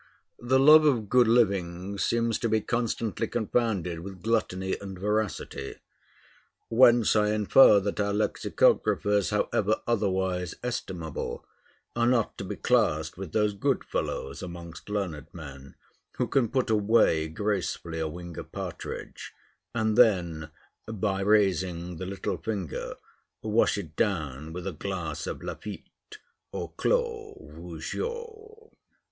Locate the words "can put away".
16.27-17.27